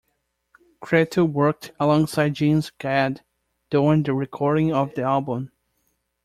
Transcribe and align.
Cretu 0.81 1.25
worked 1.31 1.73
alongside 1.79 2.33
Jens 2.33 2.71
Gad 2.79 3.21
during 3.69 4.01
the 4.01 4.15
recording 4.15 4.73
of 4.73 4.95
the 4.95 5.03
album. 5.03 5.51